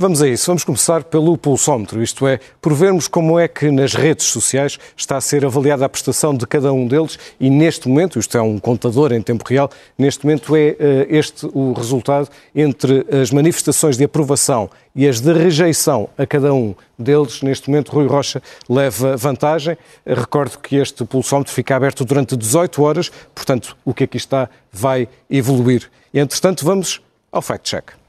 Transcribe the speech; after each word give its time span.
Vamos 0.00 0.22
a 0.22 0.28
isso. 0.28 0.46
Vamos 0.46 0.64
começar 0.64 1.04
pelo 1.04 1.36
pulsómetro, 1.36 2.02
isto 2.02 2.26
é, 2.26 2.40
por 2.58 2.72
vermos 2.72 3.06
como 3.06 3.38
é 3.38 3.46
que 3.46 3.70
nas 3.70 3.92
redes 3.92 4.28
sociais 4.28 4.78
está 4.96 5.18
a 5.18 5.20
ser 5.20 5.44
avaliada 5.44 5.84
a 5.84 5.90
prestação 5.90 6.34
de 6.34 6.46
cada 6.46 6.72
um 6.72 6.88
deles 6.88 7.18
e 7.38 7.50
neste 7.50 7.86
momento, 7.86 8.18
isto 8.18 8.38
é 8.38 8.40
um 8.40 8.58
contador 8.58 9.12
em 9.12 9.20
tempo 9.20 9.44
real, 9.46 9.70
neste 9.98 10.24
momento 10.24 10.56
é 10.56 10.68
eh, 10.68 11.06
este 11.10 11.46
o 11.52 11.74
resultado 11.74 12.30
entre 12.54 13.04
as 13.12 13.30
manifestações 13.30 13.98
de 13.98 14.04
aprovação 14.04 14.70
e 14.96 15.06
as 15.06 15.20
de 15.20 15.34
rejeição 15.34 16.08
a 16.16 16.24
cada 16.24 16.54
um 16.54 16.74
deles. 16.98 17.42
Neste 17.42 17.68
momento, 17.68 17.92
Rui 17.92 18.06
Rocha 18.06 18.42
leva 18.70 19.18
vantagem. 19.18 19.76
Recordo 20.06 20.60
que 20.60 20.76
este 20.76 21.04
pulsómetro 21.04 21.52
fica 21.52 21.76
aberto 21.76 22.06
durante 22.06 22.38
18 22.38 22.82
horas, 22.82 23.12
portanto, 23.34 23.76
o 23.84 23.92
que 23.92 24.04
aqui 24.04 24.16
está 24.16 24.48
vai 24.72 25.06
evoluir. 25.28 25.90
Entretanto, 26.14 26.64
vamos 26.64 27.02
ao 27.30 27.42
fact-check. 27.42 27.99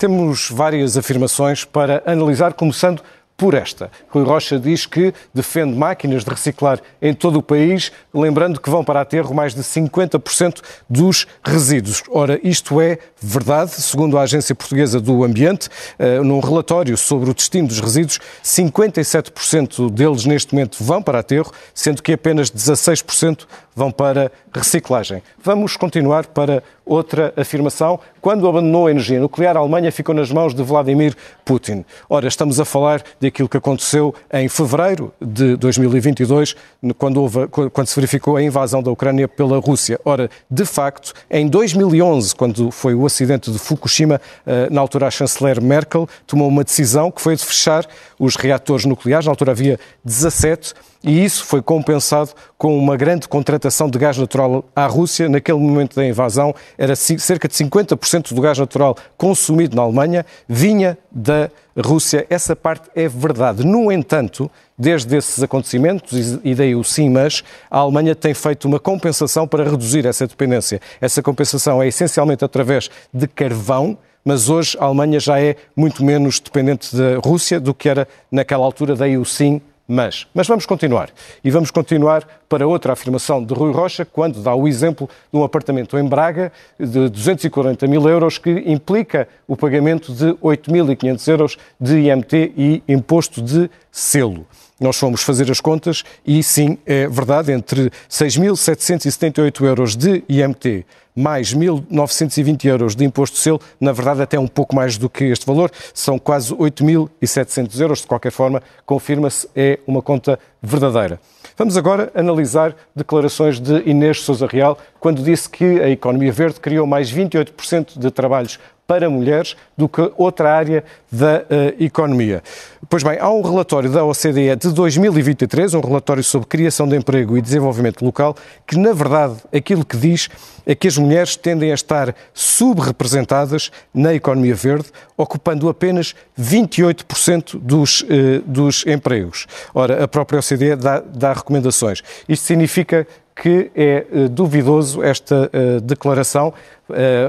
Temos 0.00 0.48
várias 0.50 0.96
afirmações 0.96 1.62
para 1.62 2.02
analisar, 2.06 2.54
começando 2.54 3.02
por 3.36 3.52
esta. 3.52 3.90
Rui 4.08 4.24
Rocha 4.24 4.58
diz 4.58 4.86
que 4.86 5.12
defende 5.32 5.76
máquinas 5.76 6.24
de 6.24 6.30
reciclar 6.30 6.80
em 7.02 7.12
todo 7.12 7.38
o 7.38 7.42
país, 7.42 7.92
lembrando 8.12 8.58
que 8.58 8.70
vão 8.70 8.82
para 8.82 9.02
aterro 9.02 9.34
mais 9.34 9.54
de 9.54 9.60
50% 9.60 10.62
dos 10.88 11.26
resíduos. 11.44 12.02
Ora, 12.08 12.40
isto 12.42 12.80
é 12.80 12.98
verdade, 13.20 13.72
segundo 13.72 14.16
a 14.16 14.22
Agência 14.22 14.54
Portuguesa 14.54 14.98
do 14.98 15.22
Ambiente, 15.22 15.68
eh, 15.98 16.20
num 16.20 16.40
relatório 16.40 16.96
sobre 16.96 17.30
o 17.30 17.34
destino 17.34 17.68
dos 17.68 17.80
resíduos, 17.80 18.20
57% 18.42 19.90
deles 19.90 20.24
neste 20.24 20.54
momento 20.54 20.82
vão 20.82 21.02
para 21.02 21.18
aterro, 21.18 21.52
sendo 21.74 22.02
que 22.02 22.14
apenas 22.14 22.50
16% 22.50 23.46
vão 23.74 23.90
para 23.90 24.32
reciclagem. 24.52 25.22
Vamos 25.42 25.76
continuar 25.76 26.26
para 26.26 26.62
outra 26.84 27.32
afirmação. 27.36 28.00
Quando 28.20 28.46
abandonou 28.46 28.86
a 28.86 28.90
energia 28.90 29.18
nuclear, 29.18 29.56
a 29.56 29.60
Alemanha 29.60 29.90
ficou 29.90 30.14
nas 30.14 30.30
mãos 30.30 30.54
de 30.54 30.62
Vladimir 30.62 31.16
Putin. 31.42 31.84
Ora, 32.08 32.28
estamos 32.28 32.60
a 32.60 32.66
falar 32.66 33.02
daquilo 33.18 33.48
que 33.48 33.56
aconteceu 33.56 34.14
em 34.30 34.46
fevereiro 34.46 35.10
de 35.20 35.56
2022, 35.56 36.54
quando, 36.98 37.22
houve, 37.22 37.48
quando 37.48 37.86
se 37.86 37.96
verificou 37.96 38.36
a 38.36 38.42
invasão 38.42 38.82
da 38.82 38.90
Ucrânia 38.90 39.26
pela 39.26 39.58
Rússia. 39.58 39.98
Ora, 40.04 40.28
de 40.50 40.66
facto, 40.66 41.14
em 41.30 41.48
2011, 41.48 42.34
quando 42.34 42.70
foi 42.70 42.94
o 42.94 43.06
acidente 43.06 43.50
de 43.50 43.58
Fukushima, 43.58 44.20
eh, 44.46 44.68
na 44.70 44.82
altura 44.82 45.06
a 45.06 45.10
chanceler 45.10 45.62
Merkel 45.62 46.06
tomou 46.26 46.46
uma 46.46 46.62
decisão 46.62 47.10
que 47.10 47.22
foi 47.22 47.34
de 47.36 47.44
fechar 47.44 47.86
os 48.20 48.36
reatores 48.36 48.84
nucleares. 48.84 49.24
Na 49.24 49.32
altura 49.32 49.52
havia 49.52 49.80
17 50.04 50.74
e 51.02 51.24
isso 51.24 51.46
foi 51.46 51.62
compensado 51.62 52.32
com 52.58 52.76
uma 52.76 52.94
grande 52.94 53.26
contratação 53.26 53.88
de 53.88 53.98
gás 53.98 54.18
natural 54.18 54.62
à 54.76 54.86
Rússia. 54.86 55.30
Naquele 55.30 55.58
momento 55.58 55.96
da 55.96 56.06
invasão, 56.06 56.54
era 56.76 56.94
cerca 56.94 57.48
de 57.48 57.54
50% 57.54 58.34
do 58.34 58.40
gás 58.42 58.58
natural 58.58 58.94
consumido 59.16 59.74
na 59.74 59.82
Alemanha 59.82 60.26
vinha 60.46 60.98
da 61.10 61.50
Rússia. 61.76 62.26
Essa 62.28 62.54
parte 62.54 62.90
é 62.94 63.08
verdade. 63.08 63.66
No 63.66 63.90
entanto, 63.90 64.50
desde 64.76 65.16
esses 65.16 65.42
acontecimentos, 65.42 66.38
e 66.44 66.54
daí 66.54 66.74
o 66.74 66.84
sim, 66.84 67.08
mas 67.08 67.42
a 67.70 67.78
Alemanha 67.78 68.14
tem 68.14 68.34
feito 68.34 68.68
uma 68.68 68.78
compensação 68.78 69.48
para 69.48 69.64
reduzir 69.64 70.04
essa 70.04 70.26
dependência. 70.26 70.82
Essa 71.00 71.22
compensação 71.22 71.82
é 71.82 71.88
essencialmente 71.88 72.44
através 72.44 72.90
de 73.12 73.26
carvão, 73.26 73.96
mas 74.24 74.48
hoje 74.48 74.76
a 74.80 74.84
Alemanha 74.84 75.18
já 75.18 75.40
é 75.40 75.56
muito 75.74 76.04
menos 76.04 76.40
dependente 76.40 76.94
da 76.94 77.18
Rússia 77.18 77.58
do 77.58 77.74
que 77.74 77.88
era 77.88 78.06
naquela 78.30 78.64
altura, 78.64 78.94
daí 78.94 79.16
o 79.16 79.24
sim 79.24 79.60
mas. 79.92 80.24
Mas 80.32 80.46
vamos 80.46 80.66
continuar. 80.66 81.10
E 81.42 81.50
vamos 81.50 81.72
continuar 81.72 82.24
para 82.48 82.64
outra 82.64 82.92
afirmação 82.92 83.44
de 83.44 83.52
Rui 83.52 83.72
Rocha, 83.72 84.04
quando 84.04 84.40
dá 84.40 84.54
o 84.54 84.68
exemplo 84.68 85.10
de 85.32 85.36
um 85.36 85.42
apartamento 85.42 85.98
em 85.98 86.04
Braga 86.04 86.52
de 86.78 87.08
240 87.08 87.88
mil 87.88 88.08
euros, 88.08 88.38
que 88.38 88.50
implica 88.66 89.26
o 89.48 89.56
pagamento 89.56 90.12
de 90.12 90.26
8.500 90.34 91.28
euros 91.28 91.58
de 91.80 91.98
IMT 92.02 92.52
e 92.56 92.82
imposto 92.86 93.42
de 93.42 93.68
selo. 93.90 94.46
Nós 94.80 94.96
fomos 94.96 95.22
fazer 95.22 95.50
as 95.50 95.60
contas 95.60 96.02
e 96.26 96.42
sim, 96.42 96.78
é 96.86 97.06
verdade, 97.06 97.52
entre 97.52 97.90
6.778 98.08 99.64
euros 99.64 99.94
de 99.94 100.24
IMT 100.28 100.86
mais 101.14 101.54
1.920 101.54 102.64
euros 102.64 102.96
de 102.96 103.04
imposto 103.04 103.36
de 103.36 103.42
selo, 103.42 103.60
na 103.80 103.92
verdade 103.92 104.22
até 104.22 104.38
um 104.38 104.46
pouco 104.46 104.74
mais 104.74 104.96
do 104.96 105.10
que 105.10 105.24
este 105.24 105.44
valor, 105.46 105.70
são 105.92 106.18
quase 106.18 106.54
8.700 106.54 107.80
euros, 107.80 108.00
de 108.00 108.06
qualquer 108.06 108.32
forma, 108.32 108.62
confirma-se, 108.86 109.48
é 109.54 109.78
uma 109.86 110.00
conta 110.00 110.38
verdadeira. 110.62 111.20
Vamos 111.56 111.76
agora 111.76 112.10
analisar 112.14 112.74
declarações 112.96 113.60
de 113.60 113.82
Inês 113.88 114.22
Souza 114.22 114.46
Real, 114.46 114.78
quando 114.98 115.22
disse 115.22 115.48
que 115.48 115.80
a 115.80 115.90
economia 115.90 116.32
verde 116.32 116.58
criou 116.60 116.86
mais 116.86 117.12
28% 117.12 117.98
de 117.98 118.10
trabalhos 118.10 118.58
para 118.90 119.08
mulheres 119.08 119.56
do 119.78 119.88
que 119.88 120.12
outra 120.16 120.52
área 120.52 120.82
da 121.12 121.42
uh, 121.42 121.44
economia. 121.78 122.42
Pois 122.88 123.04
bem, 123.04 123.20
há 123.20 123.30
um 123.30 123.40
relatório 123.40 123.88
da 123.88 124.04
OCDE 124.04 124.56
de 124.56 124.72
2023, 124.72 125.74
um 125.74 125.80
relatório 125.80 126.24
sobre 126.24 126.48
criação 126.48 126.88
de 126.88 126.96
emprego 126.96 127.38
e 127.38 127.40
desenvolvimento 127.40 128.04
local, 128.04 128.34
que 128.66 128.76
na 128.76 128.92
verdade 128.92 129.36
aquilo 129.54 129.84
que 129.84 129.96
diz 129.96 130.28
é 130.66 130.74
que 130.74 130.88
as 130.88 130.98
mulheres 130.98 131.36
tendem 131.36 131.70
a 131.70 131.74
estar 131.74 132.12
subrepresentadas 132.34 133.70
na 133.94 134.12
economia 134.12 134.56
verde, 134.56 134.86
ocupando 135.16 135.68
apenas 135.68 136.12
28% 136.36 137.60
dos, 137.60 138.00
uh, 138.00 138.06
dos 138.44 138.84
empregos. 138.88 139.46
Ora, 139.72 140.02
a 140.02 140.08
própria 140.08 140.40
OCDE 140.40 140.74
dá, 140.74 140.98
dá 140.98 141.32
recomendações. 141.32 142.02
Isto 142.28 142.44
significa 142.44 143.06
que 143.36 143.70
é 143.72 144.04
uh, 144.10 144.28
duvidoso 144.28 145.00
esta 145.00 145.48
declaração, 145.80 146.52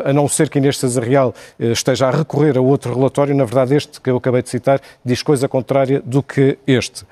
a 0.05 0.13
não 0.13 0.27
ser 0.27 0.49
que 0.49 0.59
Inês 0.59 0.77
César 0.77 1.03
Real 1.03 1.33
eh, 1.59 1.71
esteja 1.71 2.07
a 2.07 2.11
recorrer 2.11 2.57
a 2.57 2.61
outro 2.61 2.93
relatório, 2.93 3.35
na 3.35 3.45
verdade 3.45 3.75
este 3.75 3.99
que 3.99 4.09
eu 4.09 4.17
acabei 4.17 4.41
de 4.41 4.49
citar 4.49 4.81
diz 5.03 5.23
coisa 5.23 5.47
contrária 5.47 6.01
do 6.05 6.21
que 6.23 6.57
este. 6.65 7.05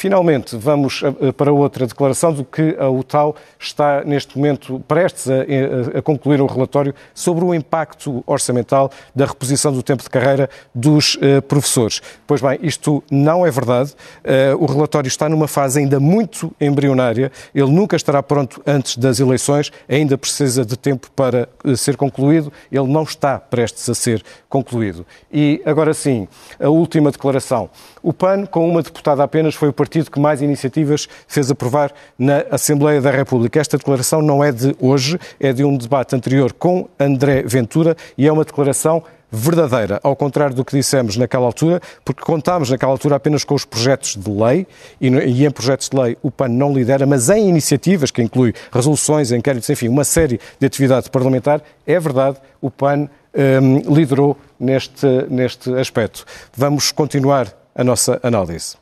Finalmente, 0.00 0.56
vamos 0.56 1.02
eh, 1.02 1.30
para 1.32 1.52
outra 1.52 1.86
declaração 1.86 2.32
do 2.32 2.42
que 2.42 2.74
a 2.78 2.88
UTAU 2.88 3.36
está, 3.58 4.02
neste 4.02 4.34
momento, 4.38 4.82
prestes 4.88 5.28
a, 5.28 5.98
a, 5.98 6.00
concluir 6.00 6.40
um 6.40 6.46
relatório 6.46 6.94
sobre 7.12 7.44
o 7.44 7.54
impacto 7.54 8.24
orçamental 8.26 8.90
da 9.14 9.26
reposição 9.26 9.70
do 9.70 9.82
tempo 9.82 10.02
de 10.02 10.08
carreira 10.08 10.48
dos 10.74 11.16
uh, 11.16 11.42
professores. 11.46 12.00
Pois 12.26 12.40
bem, 12.40 12.58
isto 12.62 13.04
não 13.10 13.44
é 13.44 13.50
verdade. 13.50 13.92
Uh, 14.24 14.56
o 14.62 14.64
relatório 14.64 15.08
está 15.08 15.28
numa 15.28 15.46
fase 15.46 15.80
ainda 15.80 16.00
muito 16.00 16.50
embrionária. 16.58 17.30
Ele 17.54 17.70
nunca 17.70 17.94
estará 17.94 18.22
pronto 18.22 18.62
antes 18.66 18.96
das 18.96 19.20
eleições, 19.20 19.70
ainda 19.86 20.16
precisa 20.16 20.64
de 20.64 20.78
tempo 20.78 21.10
para 21.14 21.46
uh, 21.62 21.76
ser 21.76 21.89
concluído. 21.96 22.52
Ele 22.70 22.86
não 22.86 23.02
está 23.02 23.38
prestes 23.38 23.88
a 23.88 23.94
ser 23.94 24.22
concluído. 24.48 25.06
E 25.32 25.62
agora 25.64 25.94
sim, 25.94 26.26
a 26.58 26.68
última 26.68 27.10
declaração. 27.10 27.70
O 28.02 28.12
PAN, 28.12 28.46
com 28.46 28.68
uma 28.68 28.82
deputada 28.82 29.22
apenas, 29.22 29.54
foi 29.54 29.68
o 29.68 29.72
partido 29.72 30.10
que 30.10 30.18
mais 30.18 30.42
iniciativas 30.42 31.08
fez 31.28 31.50
aprovar 31.50 31.92
na 32.18 32.44
Assembleia 32.50 33.00
da 33.00 33.10
República. 33.10 33.60
Esta 33.60 33.76
declaração 33.76 34.22
não 34.22 34.42
é 34.42 34.52
de 34.52 34.74
hoje, 34.80 35.18
é 35.38 35.52
de 35.52 35.64
um 35.64 35.76
debate 35.76 36.16
anterior 36.16 36.52
com 36.52 36.88
André 36.98 37.42
Ventura 37.42 37.96
e 38.16 38.26
é 38.26 38.32
uma 38.32 38.44
declaração 38.44 39.02
verdadeira, 39.30 40.00
ao 40.02 40.16
contrário 40.16 40.54
do 40.54 40.64
que 40.64 40.76
dissemos 40.76 41.16
naquela 41.16 41.46
altura, 41.46 41.80
porque 42.04 42.22
contámos 42.22 42.70
naquela 42.70 42.92
altura 42.92 43.16
apenas 43.16 43.44
com 43.44 43.54
os 43.54 43.64
projetos 43.64 44.16
de 44.16 44.30
lei, 44.30 44.66
e, 45.00 45.46
em 45.46 45.50
projetos 45.50 45.88
de 45.88 45.96
lei 45.96 46.16
o 46.22 46.30
PAN 46.30 46.48
não 46.48 46.72
lidera, 46.72 47.06
mas 47.06 47.28
em 47.30 47.48
iniciativas, 47.48 48.10
que 48.10 48.22
inclui 48.22 48.52
resoluções, 48.72 49.32
inquéritos, 49.32 49.70
enfim, 49.70 49.88
uma 49.88 50.04
série 50.04 50.40
de 50.58 50.66
atividade 50.66 51.10
parlamentar, 51.10 51.62
é 51.86 51.98
verdade, 51.98 52.38
o 52.60 52.70
PAN 52.70 53.08
um, 53.34 53.94
liderou 53.94 54.36
neste, 54.58 55.06
neste 55.28 55.72
aspecto. 55.74 56.24
Vamos 56.56 56.92
continuar 56.92 57.54
a 57.74 57.84
nossa 57.84 58.18
análise. 58.22 58.76